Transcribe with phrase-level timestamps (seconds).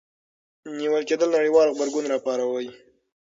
[0.77, 2.61] نیول کېدل نړیوال غبرګون راوپاروه.